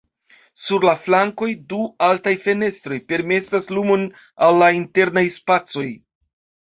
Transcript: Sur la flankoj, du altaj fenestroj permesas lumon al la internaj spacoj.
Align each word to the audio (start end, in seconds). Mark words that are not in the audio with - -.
Sur 0.61 0.85
la 0.89 0.93
flankoj, 1.01 1.49
du 1.73 1.81
altaj 2.07 2.33
fenestroj 2.45 2.99
permesas 3.13 3.69
lumon 3.79 4.09
al 4.47 4.59
la 4.65 4.71
internaj 4.79 5.25
spacoj. 5.41 5.87